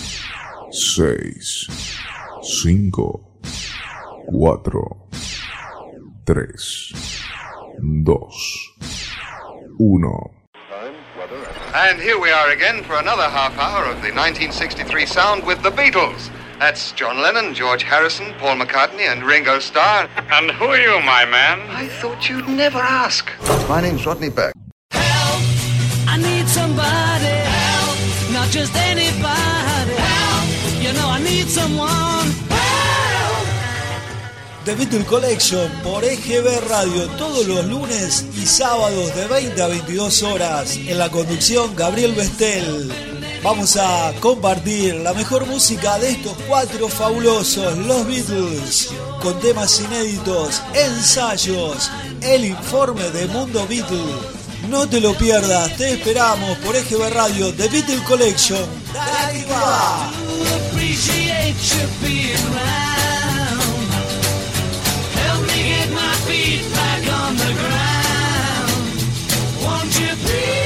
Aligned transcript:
6, 2.42 2.96
5, 4.32 4.64
4, 4.64 5.08
3, 6.26 6.48
2, 8.06 8.28
1. 9.78 10.04
And 11.74 12.02
here 12.02 12.20
we 12.20 12.32
are 12.32 12.50
again 12.50 12.84
for 12.84 12.96
another 12.98 13.30
half 13.30 13.58
hour 13.58 13.86
of 13.86 14.02
the 14.02 14.12
1963 14.12 15.06
sound 15.06 15.46
with 15.46 15.62
the 15.64 15.70
Beatles. 15.72 16.30
That's 16.62 16.92
John 16.92 17.24
Lennon, 17.24 17.56
George 17.56 17.82
Harrison, 17.82 18.36
Paul 18.38 18.58
McCartney, 18.58 19.12
and 19.12 19.24
Ringo 19.24 19.58
Starr. 19.58 20.08
And 20.32 20.52
who 20.52 20.66
are 20.66 20.78
you, 20.78 21.02
my 21.04 21.26
man? 21.26 21.60
I 21.72 21.88
thought 21.88 22.30
you'd 22.30 22.48
never 22.48 22.78
ask. 22.78 23.32
My 23.68 23.82
name's 23.82 24.06
Rodney 24.06 24.30
Burke. 24.30 24.54
Help! 24.92 25.42
I 26.08 26.18
need 26.18 26.48
somebody. 26.48 27.34
Help! 27.50 27.98
Not 28.32 28.48
just 28.50 28.76
anybody. 28.76 29.96
Help! 29.98 30.84
You 30.84 30.94
know 30.94 31.10
I 31.10 31.20
need 31.24 31.48
someone. 31.50 32.30
Help! 32.54 33.48
The 34.64 34.76
Beatle 34.76 35.04
Collection 35.08 35.68
por 35.82 36.04
EGB 36.04 36.70
Radio 36.70 37.08
todos 37.18 37.48
los 37.48 37.66
lunes 37.66 38.28
y 38.36 38.46
sábados 38.46 39.16
de 39.16 39.28
20 39.28 39.60
a 39.64 39.68
22 39.68 40.22
horas 40.22 40.78
en 40.78 41.00
la 41.00 41.10
conducción 41.10 41.76
Gabriel 41.76 42.14
Bestel. 42.14 43.11
Vamos 43.44 43.76
a 43.76 44.14
compartir 44.20 44.96
la 44.96 45.14
mejor 45.14 45.48
música 45.48 45.98
de 45.98 46.12
estos 46.12 46.34
cuatro 46.48 46.88
fabulosos, 46.88 47.76
los 47.80 48.06
Beatles, 48.06 48.90
con 49.20 49.40
temas 49.40 49.80
inéditos, 49.80 50.62
ensayos, 50.76 51.90
el 52.22 52.46
informe 52.46 53.10
de 53.10 53.26
Mundo 53.28 53.66
Beatle. 53.68 54.00
No 54.70 54.88
te 54.88 55.02
lo 55.02 55.16
pierdas, 55.16 55.76
te 55.76 55.94
esperamos 55.94 56.56
por 56.60 56.76
EGB 56.76 57.10
Radio 57.10 57.52
The 57.52 57.68
Beatle 57.68 58.04
Collection. 58.04 58.64
Help 65.16 65.42
me 65.48 65.64
get 65.64 65.90
my 65.92 66.14
feet 66.28 66.62
back 66.74 67.02
on 67.24 67.36
the 67.38 67.54
ground. 67.54 68.72
Won't 69.64 70.00
you 70.00 70.16
please, 70.26 70.61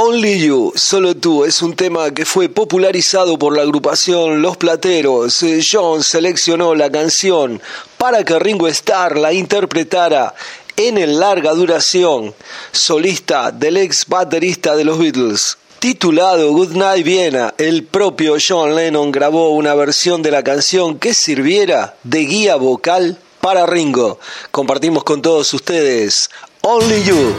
Only 0.00 0.38
You, 0.38 0.72
solo 0.76 1.16
tú, 1.16 1.44
es 1.44 1.60
un 1.60 1.74
tema 1.74 2.12
que 2.12 2.24
fue 2.24 2.48
popularizado 2.48 3.36
por 3.36 3.56
la 3.56 3.62
agrupación 3.62 4.40
Los 4.40 4.56
Plateros. 4.56 5.42
Eh, 5.42 5.60
John 5.68 6.04
seleccionó 6.04 6.76
la 6.76 6.88
canción 6.88 7.60
para 7.96 8.22
que 8.22 8.38
Ringo 8.38 8.68
Starr 8.68 9.18
la 9.18 9.32
interpretara 9.32 10.36
en 10.76 10.98
el 10.98 11.18
larga 11.18 11.52
duración, 11.52 12.32
solista 12.70 13.50
del 13.50 13.76
ex 13.76 14.06
baterista 14.06 14.76
de 14.76 14.84
los 14.84 15.00
Beatles. 15.00 15.58
Titulado 15.80 16.52
Good 16.52 16.76
Night 16.76 17.04
Viena, 17.04 17.54
el 17.58 17.82
propio 17.82 18.36
John 18.38 18.76
Lennon 18.76 19.10
grabó 19.10 19.50
una 19.50 19.74
versión 19.74 20.22
de 20.22 20.30
la 20.30 20.44
canción 20.44 21.00
que 21.00 21.12
sirviera 21.12 21.96
de 22.04 22.20
guía 22.20 22.54
vocal 22.54 23.18
para 23.40 23.66
Ringo. 23.66 24.20
Compartimos 24.52 25.02
con 25.02 25.22
todos 25.22 25.52
ustedes 25.52 26.30
Only 26.60 27.02
You. 27.02 27.34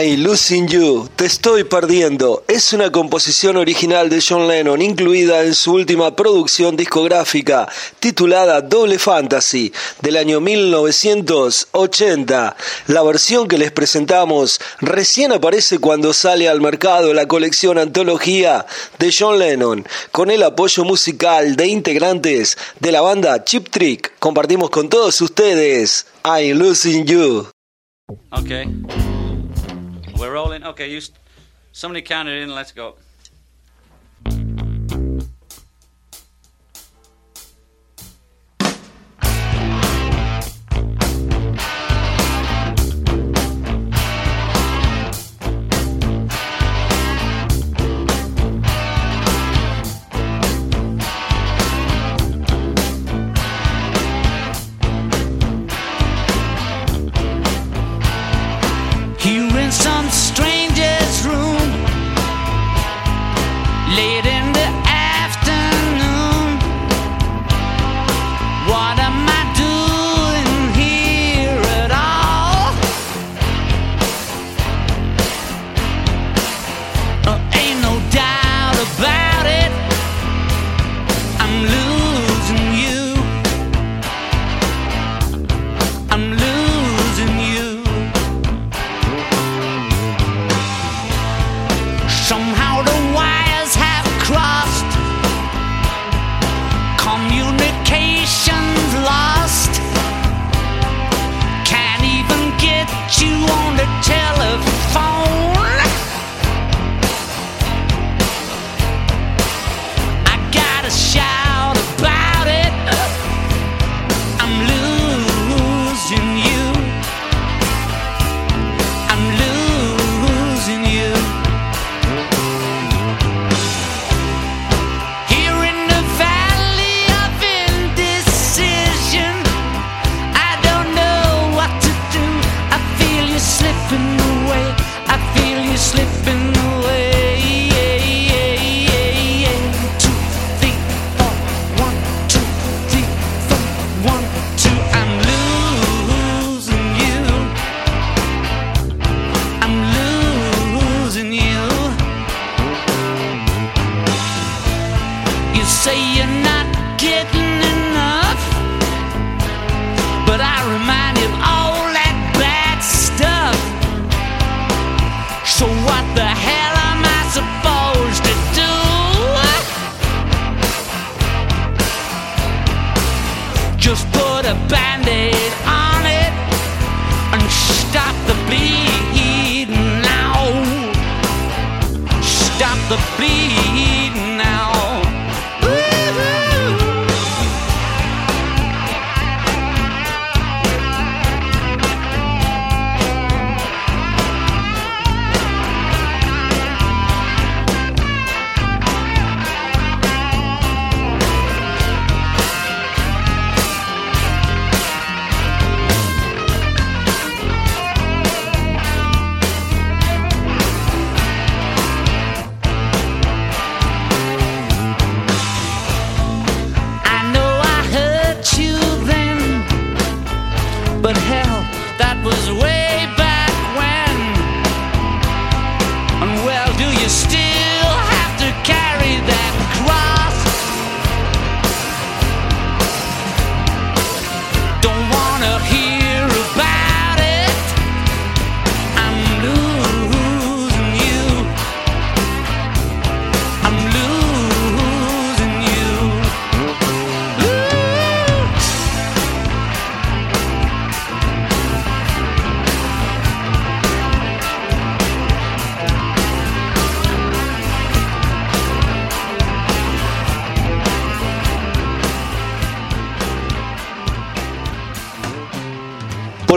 I'm 0.00 0.22
Losing 0.22 0.66
You, 0.66 1.08
Te 1.14 1.26
Estoy 1.26 1.64
Perdiendo, 1.64 2.42
es 2.48 2.72
una 2.72 2.90
composición 2.90 3.58
original 3.58 4.08
de 4.08 4.24
John 4.26 4.48
Lennon 4.48 4.80
incluida 4.80 5.42
en 5.42 5.54
su 5.54 5.74
última 5.74 6.16
producción 6.16 6.74
discográfica 6.74 7.68
titulada 7.98 8.62
Doble 8.62 8.98
Fantasy 8.98 9.70
del 10.00 10.16
año 10.16 10.40
1980. 10.40 12.56
La 12.86 13.02
versión 13.02 13.46
que 13.46 13.58
les 13.58 13.72
presentamos 13.72 14.58
recién 14.80 15.32
aparece 15.32 15.78
cuando 15.78 16.14
sale 16.14 16.48
al 16.48 16.62
mercado 16.62 17.12
la 17.12 17.28
colección 17.28 17.76
antología 17.76 18.64
de 18.98 19.14
John 19.16 19.38
Lennon 19.38 19.86
con 20.12 20.30
el 20.30 20.42
apoyo 20.44 20.82
musical 20.84 21.56
de 21.56 21.66
integrantes 21.66 22.56
de 22.78 22.90
la 22.90 23.02
banda 23.02 23.44
Chip 23.44 23.68
Trick. 23.68 24.14
Compartimos 24.18 24.70
con 24.70 24.88
todos 24.88 25.20
ustedes 25.20 26.06
I'm 26.24 26.58
Losing 26.58 27.04
You. 27.04 27.48
Okay. 28.32 28.66
Rolling. 30.30 30.64
Okay, 30.64 30.90
you. 30.90 31.00
St- 31.00 31.18
somebody 31.72 32.02
counted 32.02 32.42
in. 32.42 32.54
Let's 32.54 32.72
go. 32.72 32.96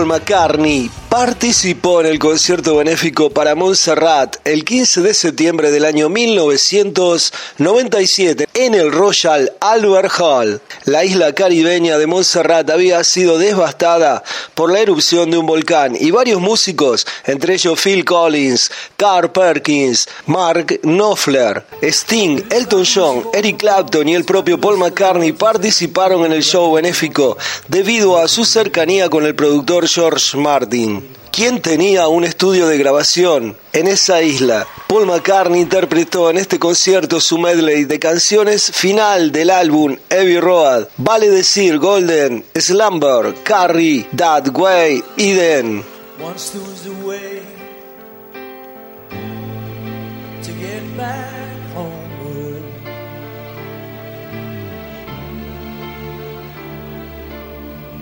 McCartney 0.06 1.03
participó 1.14 2.02
en 2.02 2.08
el 2.08 2.18
concierto 2.18 2.78
benéfico 2.78 3.30
para 3.30 3.54
Montserrat 3.54 4.38
el 4.46 4.66
15 4.66 5.04
de 5.04 5.14
septiembre 5.14 5.70
del 5.70 5.86
año 5.86 6.10
1997 6.10 8.48
en 8.56 8.74
el 8.74 8.92
Royal 8.92 9.54
Albert 9.60 10.12
Hall. 10.18 10.60
La 10.86 11.06
isla 11.06 11.32
caribeña 11.34 12.00
de 12.00 12.08
Montserrat 12.08 12.68
había 12.72 13.04
sido 13.04 13.38
devastada 13.38 14.24
por 14.56 14.72
la 14.72 14.80
erupción 14.80 15.30
de 15.30 15.38
un 15.38 15.46
volcán 15.46 15.96
y 15.96 16.10
varios 16.10 16.42
músicos, 16.42 17.06
entre 17.26 17.54
ellos 17.54 17.80
Phil 17.80 18.04
Collins, 18.06 18.72
Carl 18.98 19.32
Perkins, 19.32 20.10
Mark 20.26 20.80
Knopfler, 20.82 21.64
Sting, 21.84 22.42
Elton 22.50 22.86
John, 22.92 23.28
Eric 23.36 23.58
Clapton 23.58 24.10
y 24.10 24.16
el 24.16 24.26
propio 24.26 24.60
Paul 24.60 24.80
McCartney 24.80 25.34
participaron 25.34 26.26
en 26.26 26.32
el 26.32 26.42
show 26.42 26.74
benéfico 26.74 27.38
debido 27.68 28.18
a 28.18 28.28
su 28.28 28.46
cercanía 28.46 29.12
con 29.12 29.28
el 29.28 29.36
productor 29.36 29.88
George 29.88 30.36
Martin. 30.38 31.03
¿Quién 31.36 31.64
tenía 31.64 32.08
un 32.10 32.26
estudio 32.26 32.68
de 32.68 32.78
grabación 32.78 33.58
en 33.74 33.88
esa 33.88 34.22
isla? 34.22 34.68
Paul 34.88 35.08
McCartney 35.08 35.62
interpretó 35.62 36.30
en 36.30 36.38
este 36.38 36.60
concierto 36.60 37.20
su 37.20 37.40
medley 37.40 37.86
de 37.86 37.98
canciones 37.98 38.72
final 38.72 39.32
del 39.32 39.50
álbum 39.50 39.98
Heavy 40.12 40.40
Road. 40.40 40.90
Vale 40.98 41.32
decir 41.32 41.80
Golden, 41.80 42.46
Slumber, 42.54 43.34
Carry, 43.42 44.06
That 44.16 44.50
Way, 44.56 45.04
Eden. 45.18 45.84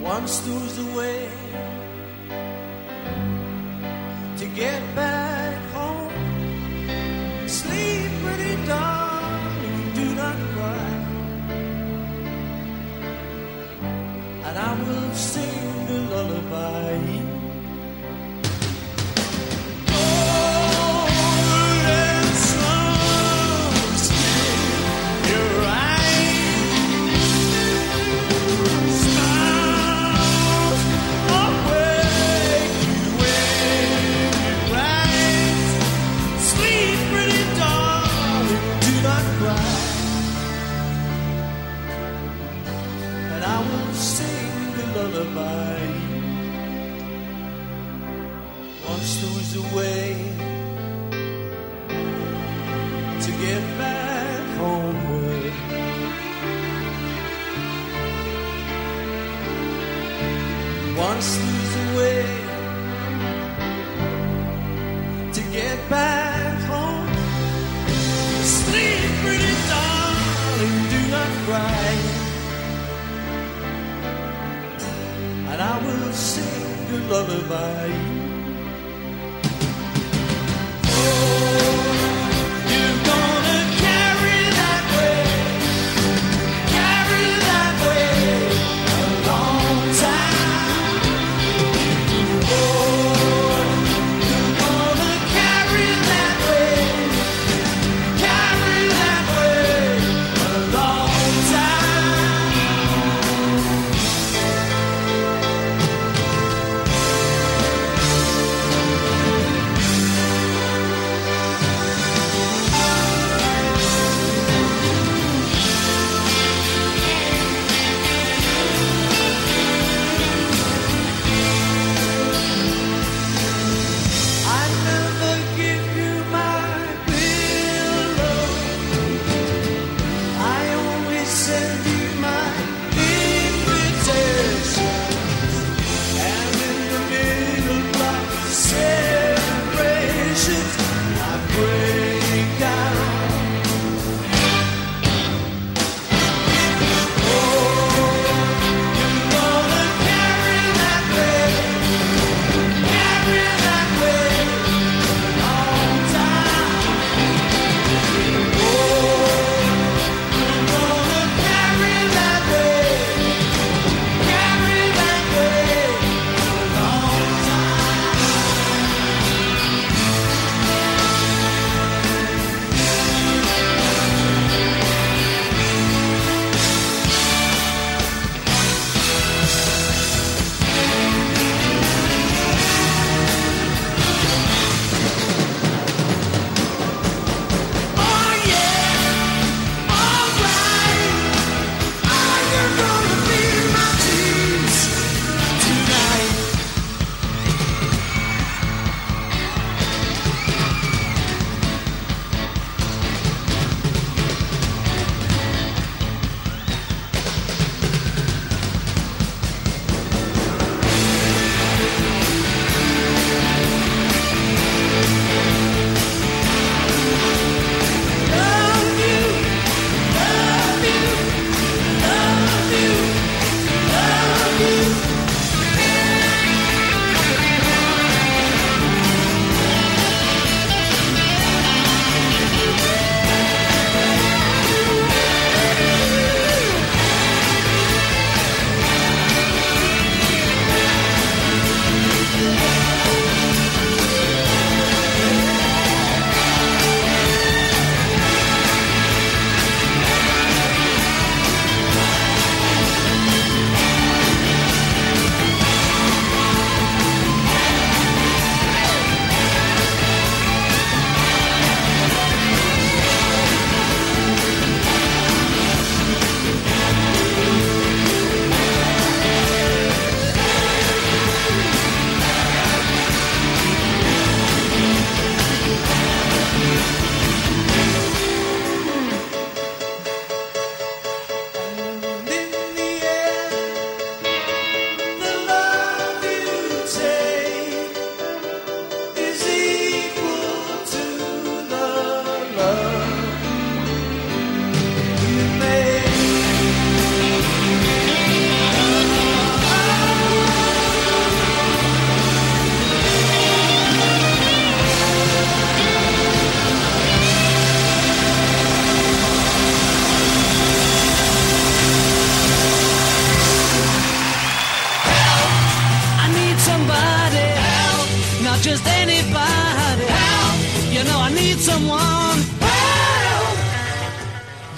Once 0.03 0.41
get 4.61 4.83
back 4.95 5.55
home. 5.73 6.13
Sleep, 7.47 8.11
pretty 8.23 8.55
darling, 8.67 9.81
do 9.99 10.05
not 10.21 10.37
cry. 10.53 10.91
And 14.47 14.55
I 14.69 14.71
will 14.83 15.13
sing 15.15 15.85
the 15.87 15.99
lullaby. 16.11 16.91
Lullaby. 16.91 17.10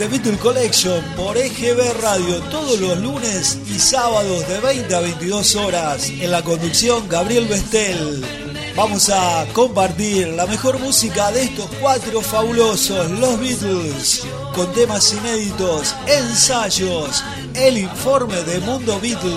The 0.04 0.10
Beatle 0.10 0.38
Collection 0.38 1.02
por 1.16 1.38
EGB 1.38 2.02
Radio 2.02 2.42
todos 2.52 2.78
los 2.78 2.98
lunes 2.98 3.58
y 3.74 3.80
sábados 3.80 4.46
de 4.50 4.60
20 4.60 4.94
a 4.94 5.00
22 5.00 5.56
horas 5.56 6.10
en 6.10 6.30
la 6.30 6.42
conducción 6.42 7.08
Gabriel 7.08 7.48
Bestel. 7.48 8.22
Vamos 8.76 9.10
a 9.10 9.46
compartir 9.54 10.28
la 10.28 10.46
mejor 10.46 10.78
música 10.80 11.32
de 11.32 11.44
estos 11.44 11.70
cuatro 11.80 12.20
fabulosos, 12.20 13.12
los 13.12 13.40
Beatles, 13.40 14.24
con 14.54 14.74
temas 14.74 15.14
inéditos, 15.14 15.96
ensayos, 16.06 17.24
el 17.54 17.78
informe 17.78 18.44
de 18.44 18.60
Mundo 18.60 19.00
Beatle. 19.00 19.32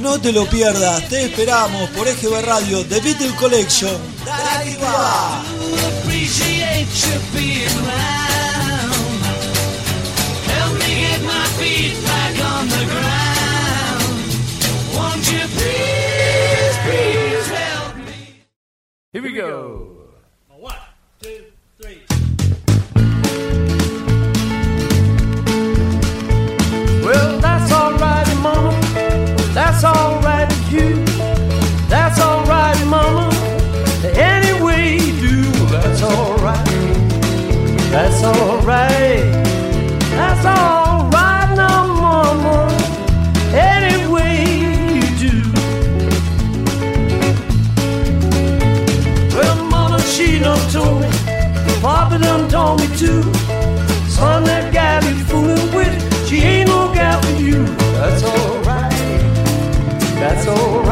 No 0.00 0.20
te 0.20 0.32
lo 0.32 0.46
pierdas, 0.46 1.08
te 1.10 1.26
esperamos 1.26 1.88
por 1.90 2.08
EGB 2.08 2.44
Radio 2.44 2.84
The 2.86 3.00
Beatle 3.02 3.36
Collection. 3.36 3.96
¡Dale, 4.26 4.76
feet 11.58 11.94
back 12.04 12.34
on 12.52 12.64
the 12.68 12.84
ground. 12.92 14.16
Won't 14.94 15.24
you 15.32 15.42
please, 15.56 16.74
please 16.84 17.46
help 17.48 17.96
me? 17.96 18.44
Here 19.12 19.22
we 19.22 19.32
go. 19.32 19.50
One, 20.48 20.74
two, 21.20 21.44
three. 21.80 22.02
Well, 27.04 27.40
that's 27.40 27.72
alright, 27.72 28.28
Mama. 28.42 28.72
That's 29.54 29.84
alright 29.84 30.11
Papa 51.82 52.16
done 52.16 52.48
told 52.48 52.80
me 52.80 52.86
too. 52.96 53.22
Son, 54.08 54.44
that 54.44 54.72
gal 54.72 55.02
you 55.02 55.24
fooling 55.24 55.74
with, 55.74 56.28
she 56.28 56.36
ain't 56.36 56.68
no 56.68 56.94
gal 56.94 57.20
for 57.20 57.32
you. 57.32 57.64
That's 57.98 58.22
alright. 58.22 58.92
That's 60.14 60.46
alright. 60.46 60.91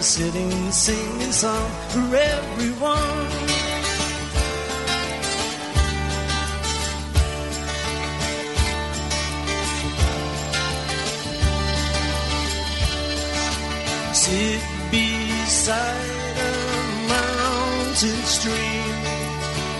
Sitting 0.00 0.70
singing 0.70 1.32
song 1.32 1.70
for 1.88 2.14
everyone. 2.14 3.28
Sit 14.14 14.62
beside 14.90 16.36
a 16.38 16.54
mountain 17.08 18.22
stream, 18.24 18.94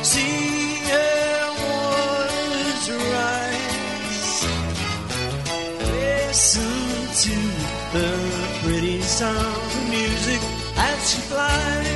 see 0.02 0.82
her 0.90 1.50
waters 1.62 2.90
rise. 3.14 4.46
Listen 5.80 6.74
to 7.22 7.36
the 7.92 8.08
pretty 8.62 9.00
sound 9.00 9.47
of 11.30 11.87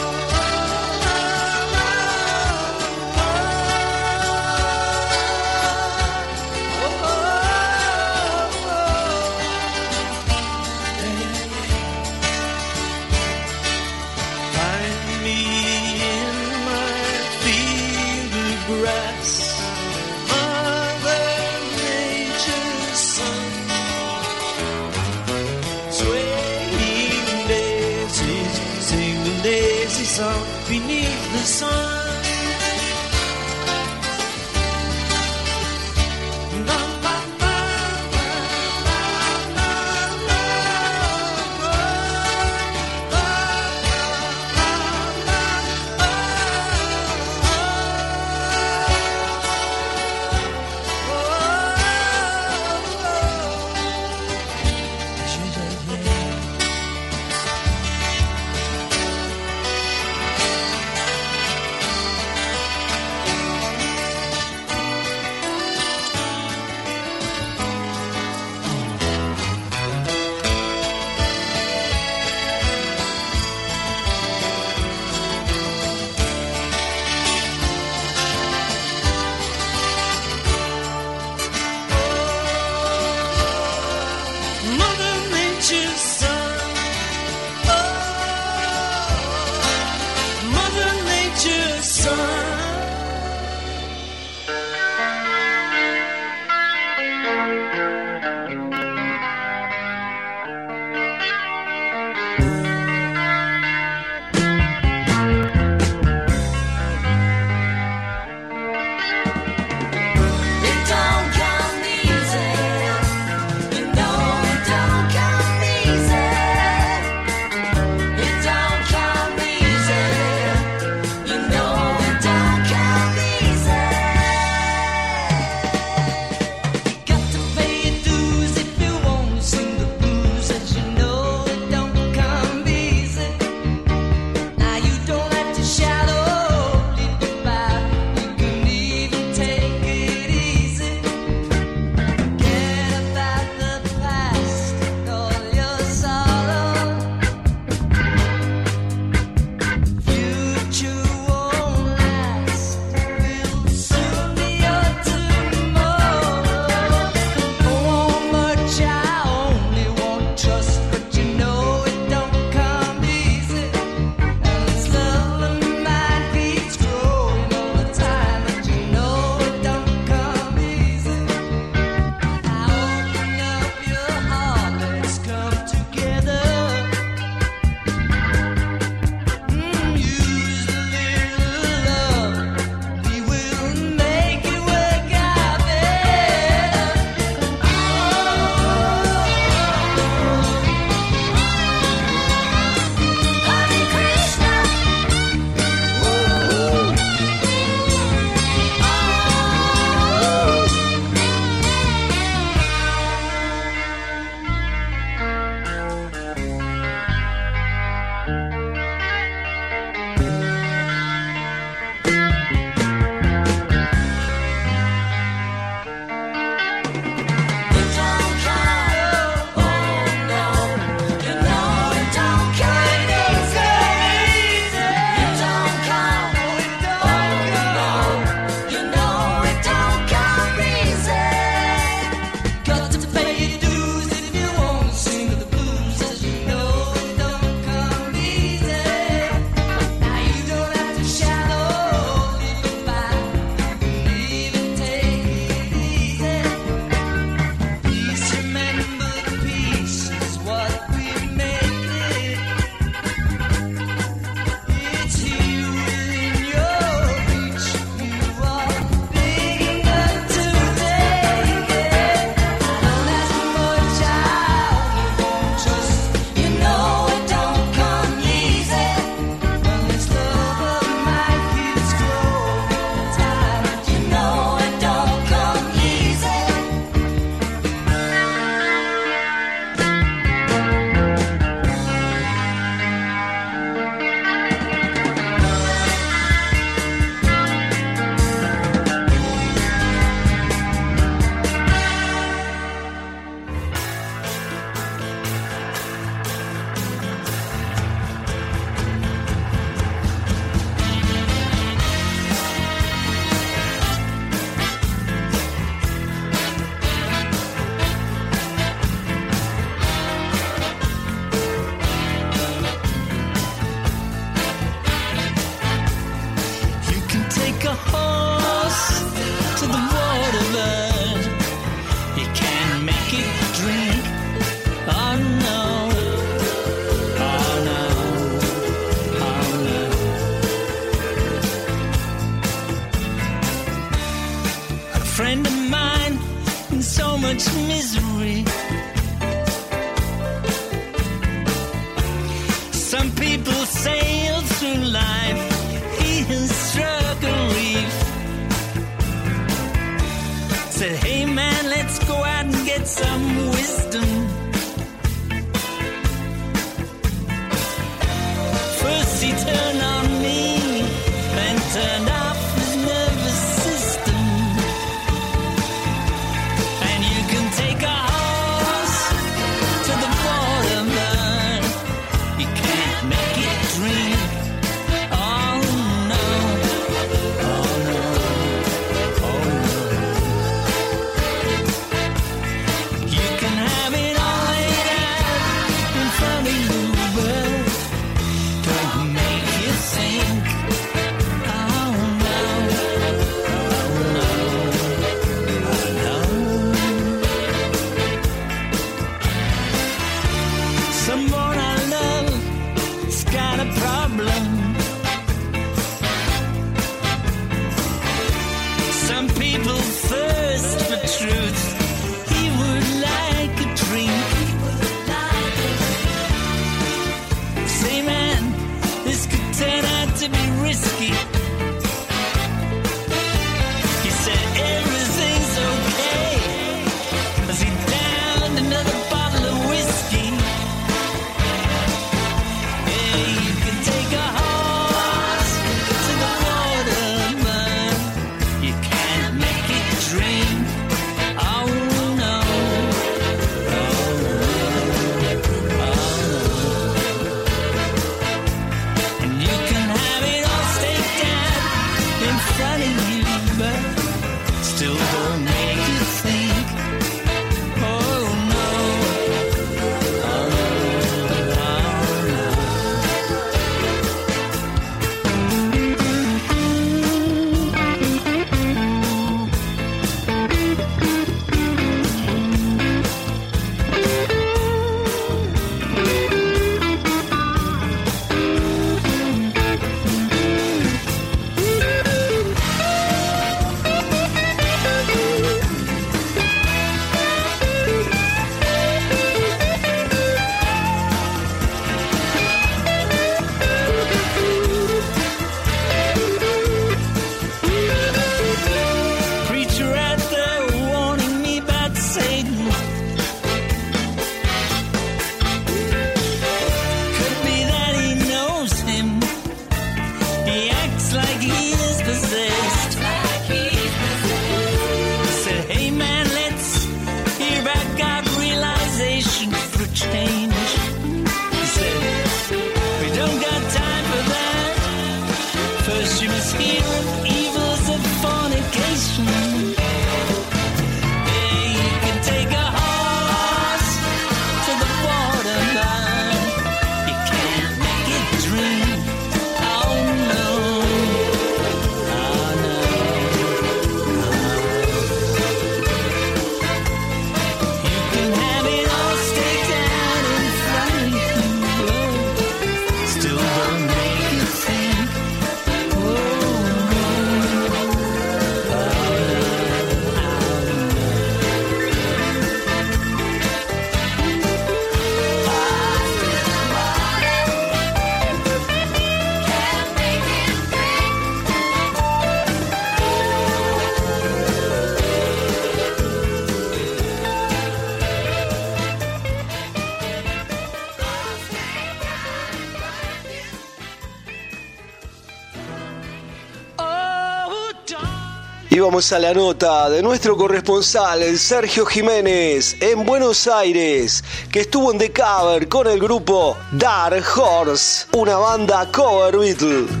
vamos 588.91 589.13
a 589.13 589.19
la 589.19 589.33
nota 589.33 589.89
de 589.89 590.03
nuestro 590.03 590.35
corresponsal, 590.35 591.23
el 591.23 591.39
Sergio 591.39 591.85
Jiménez, 591.85 592.75
en 592.81 593.05
Buenos 593.05 593.47
Aires, 593.47 594.21
que 594.51 594.59
estuvo 594.59 594.91
en 594.91 594.97
The 594.97 595.13
Cover 595.13 595.69
con 595.69 595.87
el 595.87 595.97
grupo 595.97 596.57
Dark 596.73 597.23
Horse, 597.37 598.07
una 598.11 598.35
banda 598.35 598.91
cover 598.91 599.37
Beatle. 599.37 600.00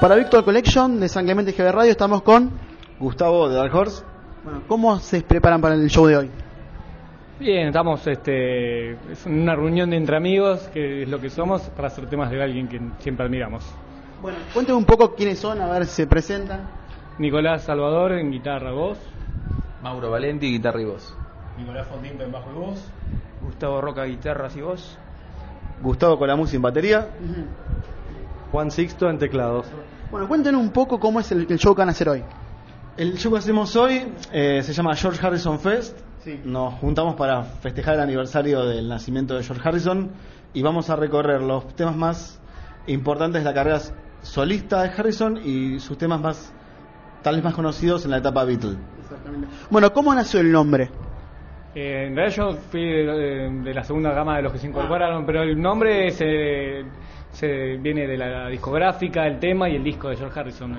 Para 0.00 0.14
Victor 0.14 0.44
Collection 0.44 1.00
de 1.00 1.08
San 1.08 1.24
Clemente 1.24 1.50
GB 1.50 1.72
Radio 1.72 1.90
estamos 1.90 2.22
con 2.22 2.52
Gustavo 3.00 3.48
de 3.48 3.56
Dark 3.56 3.74
Horse. 3.74 4.04
Bueno, 4.44 4.62
¿cómo 4.68 5.00
se 5.00 5.22
preparan 5.22 5.60
para 5.60 5.74
el 5.74 5.90
show 5.90 6.06
de 6.06 6.16
hoy? 6.16 6.30
Bien, 7.40 7.66
estamos 7.66 8.06
este, 8.06 8.92
es 8.92 9.26
una 9.26 9.56
reunión 9.56 9.90
de 9.90 9.96
entre 9.96 10.16
amigos, 10.16 10.68
que 10.72 11.02
es 11.02 11.08
lo 11.08 11.20
que 11.20 11.30
somos, 11.30 11.62
para 11.70 11.88
hacer 11.88 12.08
temas 12.08 12.30
de 12.30 12.40
alguien 12.40 12.68
que 12.68 12.80
siempre 13.00 13.26
admiramos. 13.26 13.64
Bueno, 14.22 14.38
cuéntame 14.54 14.78
un 14.78 14.84
poco 14.84 15.16
quiénes 15.16 15.40
son, 15.40 15.60
a 15.60 15.68
ver 15.68 15.84
si 15.86 15.96
se 15.96 16.06
presentan. 16.06 16.68
Nicolás 17.18 17.64
Salvador 17.64 18.12
en 18.12 18.30
guitarra, 18.30 18.70
voz. 18.70 18.98
Mauro 19.82 20.12
Valenti, 20.12 20.48
guitarra 20.48 20.80
y 20.80 20.84
voz. 20.84 21.12
Nicolás 21.58 21.88
Fontinto 21.88 22.22
en 22.22 22.30
bajo 22.30 22.50
y 22.52 22.54
voz. 22.54 22.88
Gustavo 23.42 23.80
Roca, 23.80 24.04
guitarras 24.04 24.56
y 24.56 24.60
voz. 24.60 24.96
Gustavo 25.82 26.16
Colamuz 26.20 26.54
en 26.54 26.62
batería. 26.62 27.08
Juan 28.52 28.70
Sixto 28.70 29.10
en 29.10 29.18
teclados. 29.18 29.66
Bueno, 30.10 30.26
cuéntenos 30.26 30.60
un 30.60 30.70
poco 30.70 30.98
cómo 30.98 31.20
es 31.20 31.30
el, 31.32 31.46
el 31.50 31.58
show 31.58 31.74
que 31.74 31.82
van 31.82 31.88
a 31.88 31.92
hacer 31.92 32.08
hoy. 32.08 32.24
El 32.96 33.18
show 33.18 33.30
que 33.30 33.38
hacemos 33.38 33.76
hoy 33.76 34.10
eh, 34.32 34.62
se 34.62 34.72
llama 34.72 34.94
George 34.96 35.24
Harrison 35.24 35.60
Fest. 35.60 35.98
Nos 36.44 36.74
juntamos 36.74 37.14
para 37.14 37.42
festejar 37.42 37.94
el 37.94 38.00
aniversario 38.00 38.64
del 38.64 38.88
nacimiento 38.88 39.36
de 39.36 39.44
George 39.44 39.66
Harrison 39.66 40.10
y 40.54 40.62
vamos 40.62 40.88
a 40.88 40.96
recorrer 40.96 41.42
los 41.42 41.74
temas 41.74 41.94
más 41.96 42.40
importantes 42.86 43.42
de 43.42 43.44
la 43.44 43.54
carrera 43.54 43.80
solista 44.22 44.82
de 44.82 44.88
Harrison 44.88 45.38
y 45.44 45.78
sus 45.78 45.96
temas 45.98 46.20
más 46.20 46.54
tal 47.22 47.36
vez 47.36 47.44
más 47.44 47.54
conocidos 47.54 48.04
en 48.04 48.10
la 48.10 48.18
etapa 48.18 48.44
Beatle. 48.44 48.78
Bueno, 49.70 49.92
¿cómo 49.92 50.14
nació 50.14 50.40
el 50.40 50.50
nombre? 50.50 50.90
Eh, 51.74 52.06
en 52.08 52.16
realidad 52.16 52.34
yo 52.34 52.52
fui 52.70 52.82
de, 52.82 53.50
de 53.62 53.74
la 53.74 53.84
segunda 53.84 54.12
gama 54.12 54.36
de 54.36 54.42
los 54.42 54.52
que 54.52 54.58
se 54.58 54.68
incorporaron, 54.68 55.26
pero 55.26 55.42
el 55.42 55.60
nombre 55.60 56.10
se, 56.10 56.84
se 57.32 57.76
viene 57.76 58.06
de 58.06 58.16
la 58.16 58.48
discográfica, 58.48 59.26
el 59.26 59.38
tema 59.38 59.68
y 59.68 59.76
el 59.76 59.84
disco 59.84 60.08
de 60.08 60.16
George 60.16 60.38
Harrison. 60.40 60.76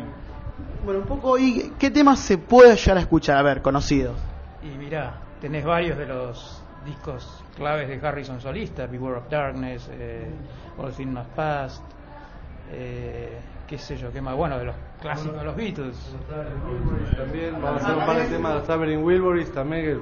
Bueno, 0.84 1.02
un 1.02 1.06
poco, 1.06 1.38
¿y 1.38 1.74
qué 1.80 1.90
temas 1.92 2.20
se 2.20 2.38
puede 2.38 2.76
llegar 2.76 2.98
a 2.98 3.02
escuchar? 3.02 3.38
A 3.38 3.44
ver, 3.44 3.62
conocidos. 3.62 4.18
Y 4.64 4.78
mirá, 4.78 5.14
tenés 5.42 5.64
varios 5.66 5.98
de 5.98 6.06
los 6.06 6.62
discos 6.86 7.44
claves 7.56 7.88
de 7.88 8.06
Harrison 8.08 8.40
solista, 8.42 8.88
Beware 8.88 9.18
of 9.18 9.30
Darkness, 9.30 9.90
eh, 9.92 10.28
All 10.78 10.92
Things 10.94 11.14
Must 11.14 11.30
Past, 11.32 11.84
eh, 12.72 13.40
qué 13.68 13.78
sé 13.78 13.98
yo, 13.98 14.12
qué 14.12 14.22
más, 14.22 14.36
bueno, 14.36 14.58
de 14.58 14.66
los 14.66 14.76
clásicos 15.02 15.38
de 15.40 15.44
los 15.46 15.56
Beatles. 15.56 16.16
También 17.18 17.54
vamos 17.62 17.82
a 17.82 17.86
hacer 17.86 17.98
un 17.98 18.06
par 18.06 18.18
de 18.18 18.26
temas 18.26 18.56
de 18.56 18.62
Traveling 18.62 19.04
Wilburys 19.04 19.52
también, 19.52 19.86
que, 19.86 19.98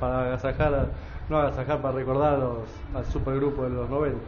para 0.00 0.22
agasajar, 0.26 0.74
a- 0.74 0.86
no 1.28 1.38
agasajar, 1.38 1.80
para 1.80 1.94
recordar 1.94 2.38
los, 2.38 2.68
al 2.94 3.04
supergrupo 3.06 3.64
de 3.64 3.70
los 3.70 3.88
90. 3.90 4.18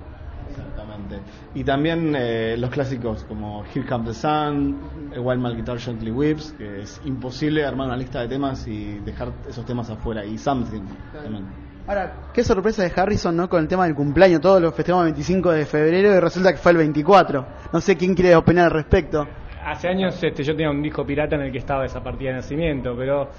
Exactamente. 0.51 1.21
Y 1.55 1.65
también 1.65 2.15
eh, 2.17 2.57
los 2.59 2.71
clásicos 2.71 3.25
como 3.25 3.65
Here 3.75 3.87
Comes 3.87 4.09
the 4.09 4.15
Sun, 4.15 5.11
el 5.13 5.21
Wild 5.21 5.41
Man 5.41 5.57
Guitar 5.57 5.79
Gently 5.79 6.11
Whips, 6.11 6.55
que 6.57 6.83
es 6.83 7.01
imposible 7.05 7.65
armar 7.65 7.89
una 7.89 7.97
lista 7.97 8.21
de 8.21 8.29
temas 8.29 8.67
y 8.67 8.99
dejar 9.01 9.33
esos 9.49 9.65
temas 9.65 9.91
afuera. 9.91 10.25
Y 10.25 10.39
Something 10.39 10.83
también. 11.13 11.69
Ahora, 11.89 12.13
qué 12.35 12.45
sorpresa 12.45 12.83
de 12.83 12.93
Harrison, 12.95 13.35
¿no? 13.35 13.49
Con 13.49 13.63
el 13.63 13.69
tema 13.69 13.87
del 13.87 13.95
cumpleaños, 13.95 14.43
todos 14.43 14.61
los 14.61 14.75
festejamos 14.75 15.07
el 15.07 15.13
25 15.13 15.53
de 15.53 15.65
febrero 15.65 16.15
y 16.15 16.21
resulta 16.21 16.53
que 16.53 16.59
fue 16.59 16.73
el 16.73 16.79
24. 16.79 17.47
No 17.73 17.81
sé 17.81 17.97
quién 17.97 18.15
quiere 18.15 18.37
opinar 18.37 18.67
al 18.67 18.73
respecto. 18.73 19.27
Hace 19.65 19.89
años 19.89 20.23
este, 20.23 20.43
yo 20.43 20.55
tenía 20.55 20.71
un 20.71 20.83
disco 20.83 21.05
pirata 21.05 21.37
en 21.37 21.43
el 21.43 21.53
que 21.53 21.59
estaba 21.59 21.87
esa 21.87 22.03
partida 22.03 22.31
de 22.31 22.37
nacimiento, 22.37 22.95
pero 22.97 23.31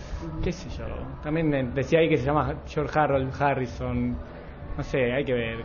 qué 0.43 0.51
sé 0.51 0.67
yo. 0.69 0.85
También 1.23 1.53
eh, 1.53 1.69
decía 1.75 1.99
ahí 1.99 2.09
que 2.09 2.17
se 2.17 2.25
llama 2.25 2.55
George 2.67 2.99
Harold 2.99 3.31
Harrison. 3.39 4.17
No 4.79 4.83
sé, 4.85 5.11
hay 5.11 5.25
que 5.25 5.33
ver. 5.33 5.57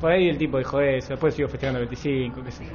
Por 0.00 0.10
ahí 0.10 0.26
el 0.30 0.38
tipo 0.38 0.56
dijo 0.56 0.80
eso, 0.80 1.10
después 1.10 1.34
sigo 1.34 1.48
festejando 1.50 1.80
el 1.80 1.84
25, 1.86 2.42
qué 2.42 2.50
sé 2.50 2.64
yo. 2.64 2.70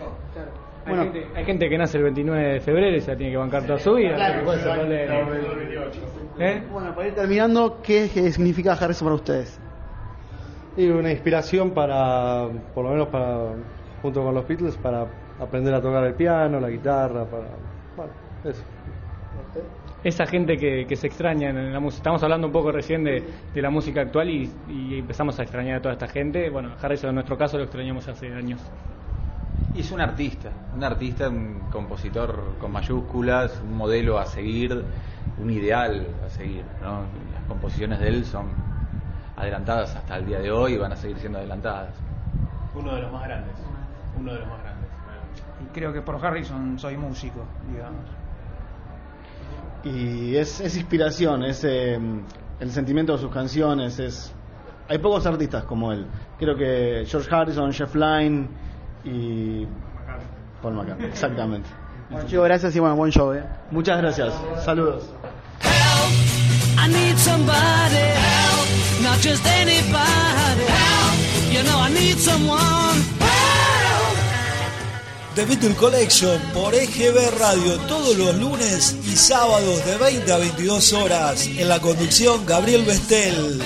Hay, 0.85 0.95
Bueno. 0.95 1.03
gente, 1.11 1.27
hay 1.35 1.45
gente 1.45 1.67
que 1.67 1.77
nace 1.79 1.97
el 1.97 2.03
29 2.03 2.47
de 2.53 2.59
febrero 2.59 2.95
y 2.95 3.01
se 3.01 3.09
la 3.09 3.17
tiene 3.17 3.31
que 3.31 3.37
bancar 3.39 3.63
toda 3.65 3.79
su 3.79 3.95
vida. 3.95 4.15
¿Eh? 6.37 6.63
Bueno, 6.71 6.93
para 6.93 7.07
ir 7.07 7.15
terminando, 7.15 7.81
¿qué, 7.81 8.07
qué 8.13 8.31
significa 8.31 8.73
Harrison 8.73 9.07
para 9.07 9.15
ustedes? 9.15 9.59
Y 10.77 10.87
una 10.89 11.09
inspiración 11.09 11.71
para, 11.71 12.49
por 12.75 12.85
lo 12.85 12.91
menos 12.91 13.07
para, 13.07 13.55
junto 14.03 14.23
con 14.23 14.35
los 14.35 14.47
Beatles, 14.47 14.77
para 14.77 15.07
aprender 15.39 15.73
a 15.73 15.81
tocar 15.81 16.03
el 16.03 16.13
piano, 16.13 16.59
la 16.59 16.69
guitarra, 16.69 17.25
para, 17.25 17.47
bueno, 17.97 18.11
eso. 18.43 18.63
Esa 20.03 20.25
gente 20.25 20.57
que, 20.57 20.85
que 20.87 20.95
se 20.95 21.07
extraña 21.07 21.49
en 21.49 21.73
la 21.73 21.79
música. 21.79 21.99
Estamos 21.99 22.23
hablando 22.23 22.47
un 22.47 22.53
poco 22.53 22.71
recién 22.71 23.03
de, 23.03 23.23
de 23.53 23.61
la 23.61 23.69
música 23.69 24.01
actual 24.01 24.29
y, 24.29 24.49
y 24.69 24.99
empezamos 24.99 25.39
a 25.39 25.43
extrañar 25.43 25.77
a 25.77 25.81
toda 25.81 25.93
esta 25.93 26.07
gente. 26.07 26.49
Bueno, 26.49 26.71
Harrison 26.81 27.09
en 27.09 27.15
nuestro 27.15 27.37
caso 27.37 27.57
lo 27.57 27.63
extrañamos 27.63 28.07
hace 28.07 28.33
años. 28.33 28.61
Y 29.75 29.81
es 29.81 29.91
un 29.91 30.01
artista, 30.01 30.49
un 30.75 30.83
artista, 30.83 31.29
un 31.29 31.59
compositor 31.71 32.55
con 32.59 32.71
mayúsculas, 32.71 33.61
un 33.61 33.77
modelo 33.77 34.17
a 34.17 34.25
seguir, 34.25 34.83
un 35.37 35.49
ideal 35.49 36.07
a 36.25 36.29
seguir. 36.29 36.63
¿no? 36.81 37.01
Las 37.33 37.43
composiciones 37.47 37.99
de 37.99 38.07
él 38.07 38.25
son 38.25 38.47
adelantadas 39.35 39.95
hasta 39.95 40.17
el 40.17 40.25
día 40.25 40.39
de 40.39 40.51
hoy 40.51 40.73
y 40.73 40.77
van 40.77 40.93
a 40.93 40.95
seguir 40.95 41.17
siendo 41.17 41.39
adelantadas. 41.39 41.93
Uno 42.73 42.95
de 42.95 43.01
los 43.01 43.11
más 43.11 43.23
grandes. 43.25 43.53
Uno 44.17 44.33
de 44.33 44.39
los 44.39 44.47
más 44.47 44.61
grandes. 44.63 44.89
Y 45.61 45.73
creo 45.73 45.93
que 45.93 46.01
por 46.01 46.25
Harrison 46.25 46.79
soy 46.79 46.97
músico, 46.97 47.45
digamos. 47.71 48.18
Y 49.83 50.35
es, 50.35 50.59
es 50.59 50.75
inspiración, 50.75 51.43
es 51.43 51.63
eh, 51.63 51.99
el 52.59 52.71
sentimiento 52.71 53.13
de 53.13 53.19
sus 53.19 53.31
canciones. 53.31 53.99
es 53.99 54.33
Hay 54.87 54.97
pocos 54.97 55.25
artistas 55.25 55.63
como 55.63 55.91
él. 55.91 56.05
Creo 56.37 56.55
que 56.55 57.05
George 57.07 57.33
Harrison, 57.33 57.71
Jeff 57.71 57.95
Lynne 57.95 58.49
y 59.03 59.65
Paul 60.61 60.75
McCartney. 60.75 61.07
Exactamente. 61.09 61.69
Bueno, 62.09 62.27
chicos, 62.27 62.45
gracias 62.45 62.75
y 62.75 62.79
bueno, 62.79 62.95
buen 62.95 63.11
show, 63.11 63.33
¿eh? 63.33 63.43
Muchas 63.71 63.99
gracias. 64.01 64.33
Saludos. 64.65 65.09
I 66.81 66.87
need 66.87 67.17
somebody 67.17 67.97
help, 67.97 69.03
not 69.03 69.19
just 69.21 69.45
anybody 69.45 70.65
help. 70.65 71.51
You 71.51 71.63
know 71.63 71.77
I 71.77 71.89
need 71.91 72.17
someone 72.17 73.01
help. 73.19 73.28
The 75.35 75.45
Beatle 75.45 75.75
Collection 75.75 76.41
por 76.53 76.73
EGB 76.73 77.37
Radio 77.37 77.77
todos 77.87 78.17
los 78.17 78.35
lunes 78.35 78.95
y 79.05 79.15
sábados 79.15 79.85
de 79.85 79.97
20 79.97 80.33
a 80.33 80.37
22 80.37 80.93
horas 80.93 81.45
en 81.45 81.69
la 81.69 81.79
conducción 81.79 82.45
Gabriel 82.45 82.83
Bestel. 82.83 83.61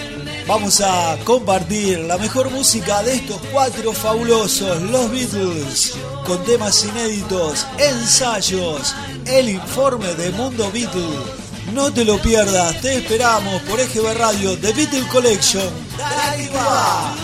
Vamos 0.45 0.81
a 0.81 1.17
compartir 1.23 1.99
la 1.99 2.17
mejor 2.17 2.51
música 2.51 3.01
de 3.03 3.15
estos 3.15 3.39
cuatro 3.51 3.93
fabulosos, 3.93 4.81
los 4.81 5.09
Beatles, 5.09 5.93
con 6.25 6.43
temas 6.43 6.83
inéditos, 6.83 7.65
ensayos, 7.77 8.93
el 9.25 9.49
informe 9.49 10.13
de 10.15 10.31
Mundo 10.31 10.69
Beatle. 10.71 11.43
No 11.73 11.93
te 11.93 12.03
lo 12.03 12.21
pierdas, 12.21 12.81
te 12.81 12.97
esperamos 12.97 13.61
por 13.63 13.79
EGB 13.79 14.13
Radio 14.17 14.57
The 14.57 14.73
Beatle 14.73 15.07
Collection. 15.07 15.69
¡Dale 15.97 16.49
que 16.49 16.55
va! 16.55 17.15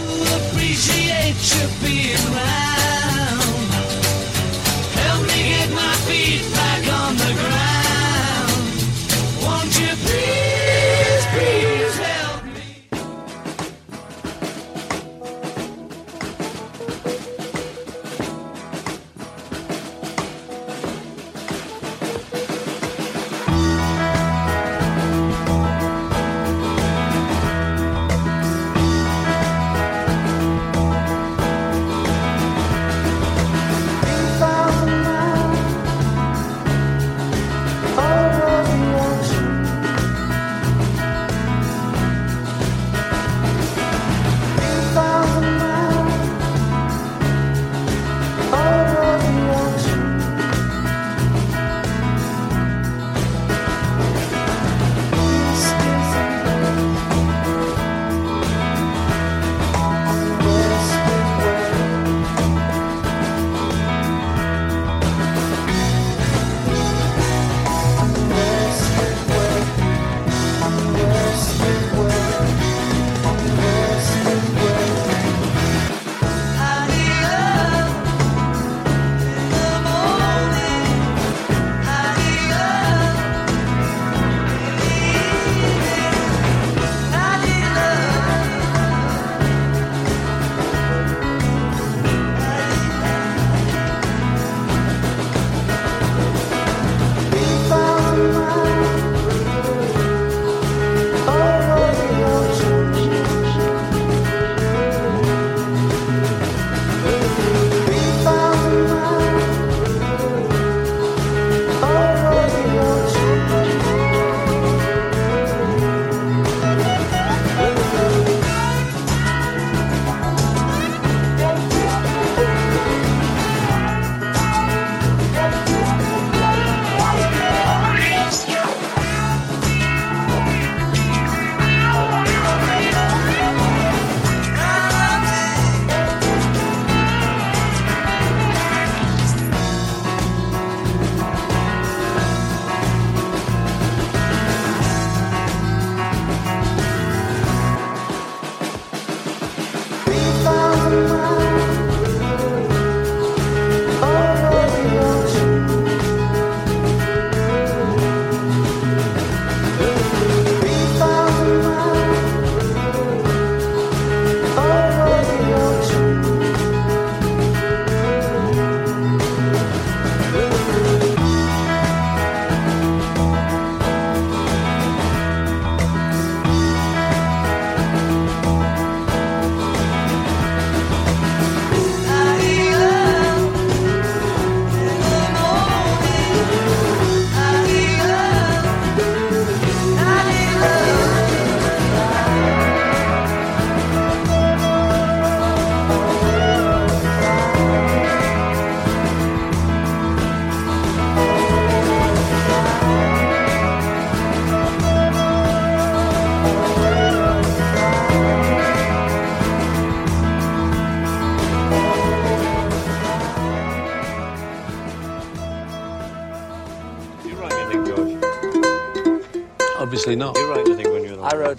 Feet 6.10 6.42
back 6.54 6.84
on 6.92 7.16
the 7.18 7.34
ground. 7.40 7.69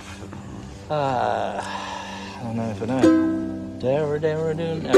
Uh, 0.91 1.61
I 1.63 2.41
don't 2.43 2.57
know 2.57 2.71
if 2.71 2.83
I 2.83 2.87
know 2.87 2.99
it. 2.99 3.05
Dehra 3.81 4.21
Dehradun. 4.21 4.83
No. 4.83 4.93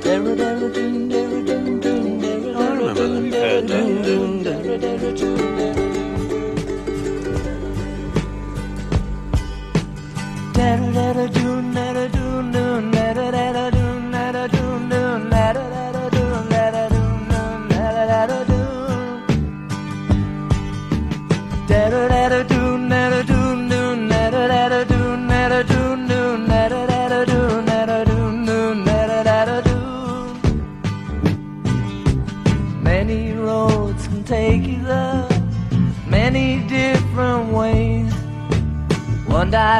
Dehra 0.00 0.36
Dehradun, 0.36 1.10
Dehradun, 1.10 1.80
Dun, 1.82 2.20
Dehra 2.20 2.56
I 2.56 2.74
remember 2.76 3.30
that. 3.30 3.64
Dehradun, 3.64 4.04
Dun, 4.04 4.44
Dehra 4.44 4.78
Dehradun, 4.80 5.34
Dehra 10.54 11.85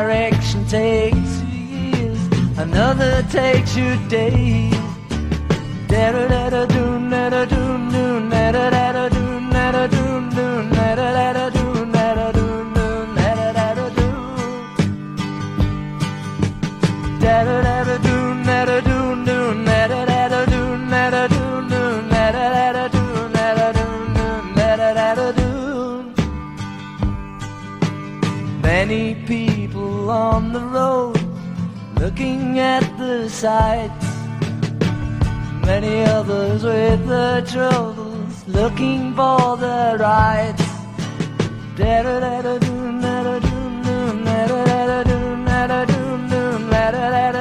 direction 0.01 0.62
takes 0.66 1.40
you 1.40 1.57
years, 1.57 2.20
another 2.59 3.22
takes 3.30 3.74
you 3.74 3.97
days. 4.09 4.74
Da 5.88 6.12
da 6.12 6.28
da 6.28 6.51
da 6.51 6.66
do 6.66 7.11
da 7.11 7.30
da 7.30 7.44
do 7.47 7.90
do 7.90 8.28
da 8.28 8.53
da 8.53 8.70
da. 8.70 8.86
Looking 32.07 32.61
at 32.61 32.84
the 32.98 33.28
sights. 33.28 34.07
Many 35.66 36.04
others 36.04 36.62
with 36.62 37.04
their 37.09 37.42
troubles 37.42 38.46
looking 38.46 39.12
for 39.16 39.57
the 39.57 39.96
rights. 39.98 40.66
Da-da-da-da-doon, 41.76 43.00
da-da-doon, 43.02 43.82
doon, 43.86 44.24
da-da-da-da-doon, 44.24 45.44
da-da-doon, 45.50 46.28
doon, 46.30 46.70
da-da-da-da-doon, 46.70 47.36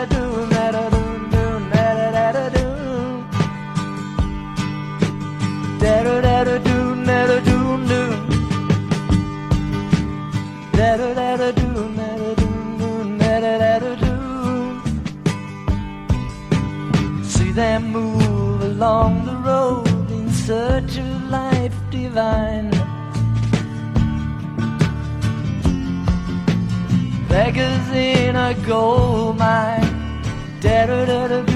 magazine, 27.56 28.36
a 28.36 28.54
gold 28.68 29.38
mine. 29.38 29.88
da-da-da-da 30.60 31.55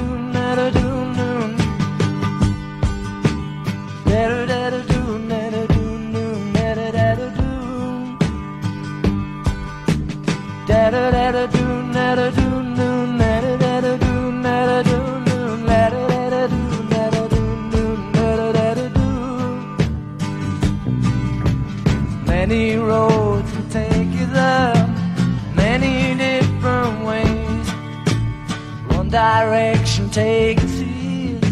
one 30.09 30.15
takes 30.15 30.63
years, 30.63 31.43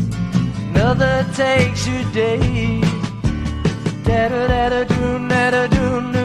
another 0.69 1.25
takes 1.33 1.87
your 1.87 2.11
days. 2.11 2.81
Da 4.03 4.29
da 4.29 4.47
da 4.47 4.69
da 4.69 4.83
do, 4.83 5.27
da 5.29 5.51
da 5.51 5.67
do. 5.67 6.16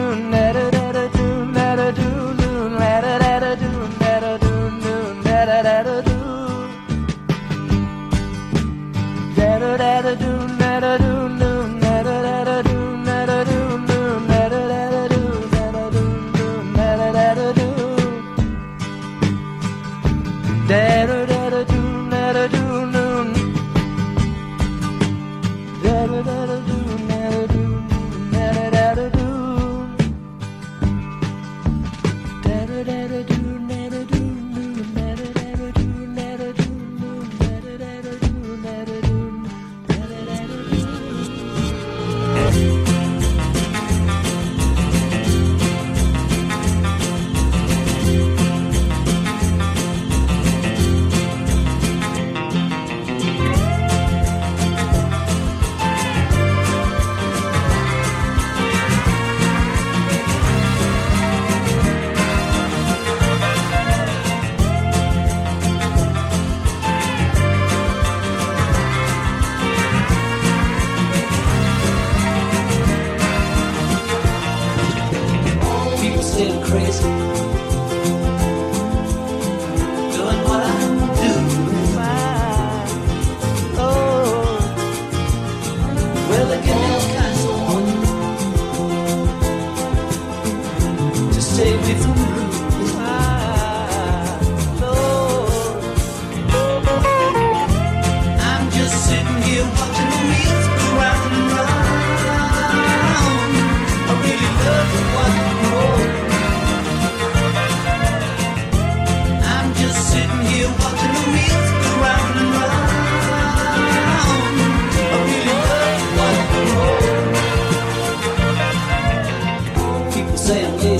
family. 120.63 120.97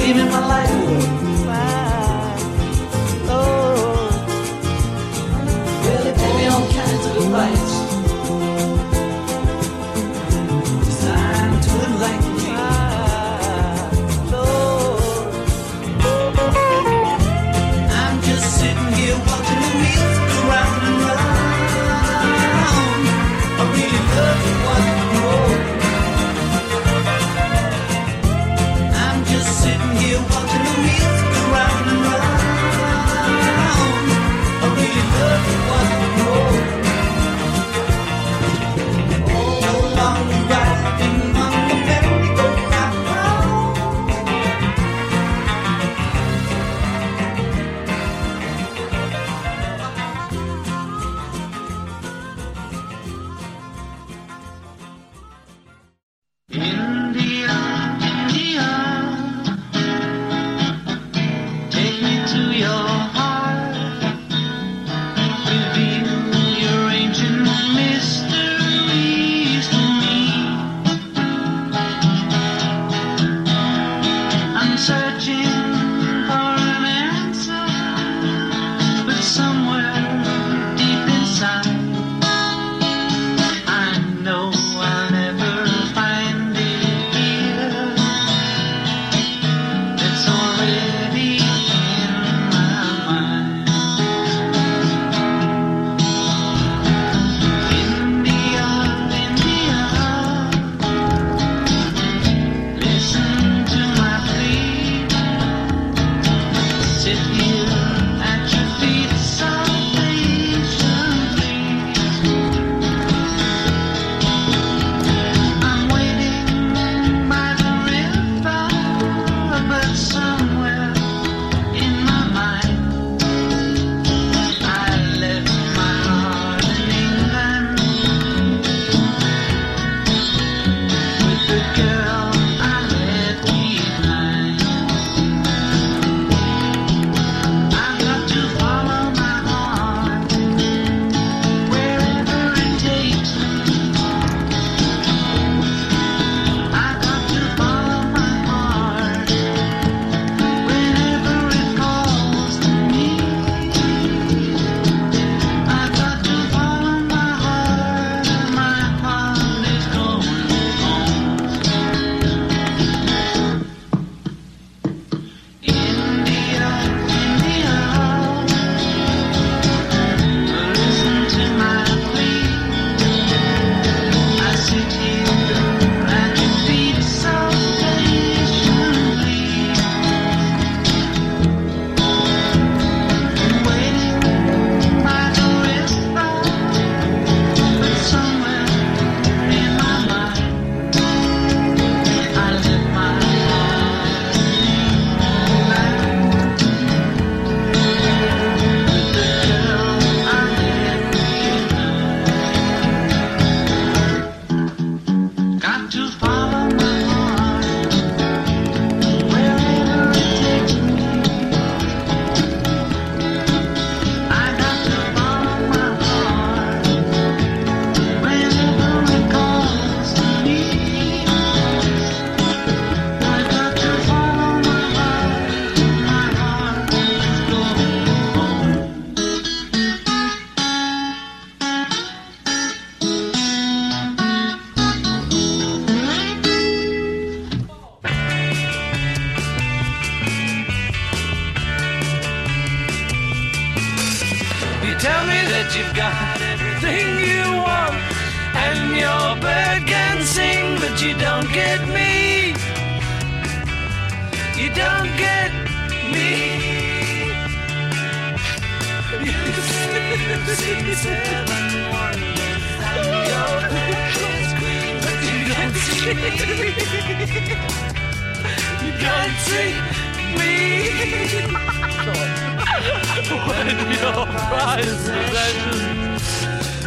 Leaving 0.00 0.30
my 0.30 0.46
life 0.46 0.89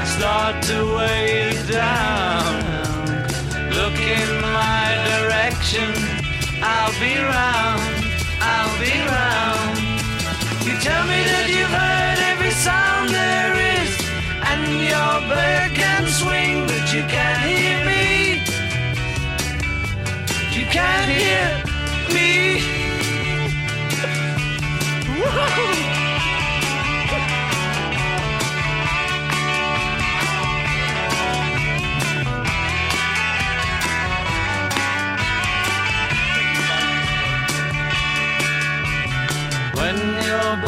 start 0.05 0.61
to 0.64 0.95
weigh 0.95 1.51
you 1.51 1.64
down. 1.72 2.53
Look 3.78 3.97
in 3.99 4.30
my 4.41 4.86
direction, 5.11 5.91
I'll 6.61 6.95
be 6.99 7.16
round, 7.18 7.82
I'll 8.39 8.80
be 8.80 8.93
round. 9.18 9.78
You 10.66 10.74
tell 10.80 11.03
me 11.07 11.20
that 11.32 11.45
you've 11.49 11.70
heard. 11.70 12.03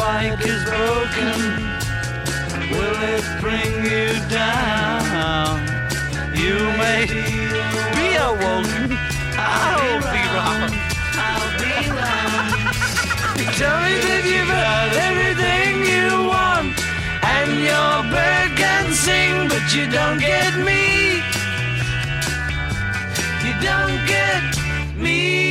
spike 0.06 0.46
is 0.46 0.62
broken, 0.62 1.38
will 2.70 3.00
it 3.14 3.26
bring 3.40 3.72
you 3.92 4.08
down? 4.30 5.58
You 6.42 6.58
may 6.82 7.02
be 7.96 8.08
a 8.14 8.30
woman, 8.44 8.88
I'll 9.36 10.00
be 10.14 10.22
wrong. 10.34 10.70
I'll 11.26 11.50
be 11.64 11.74
wrong. 11.96 12.50
Tell 13.58 13.78
me 13.84 13.94
that 14.06 14.22
you've 14.30 14.52
got 14.66 14.90
everything 15.08 15.72
you 15.94 16.08
want, 16.34 16.78
and 17.34 17.50
your 17.70 17.94
bird 18.14 18.50
can 18.62 18.86
sing, 19.04 19.48
but 19.48 19.64
you 19.74 19.90
don't 19.90 20.20
get 20.20 20.52
me. 20.68 20.84
You 23.44 23.54
don't 23.60 23.98
get 24.14 24.42
me. 24.96 25.45